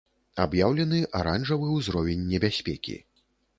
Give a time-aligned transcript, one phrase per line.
[0.45, 2.99] Аб'яўлены аранжавы ўзровень небяспекі.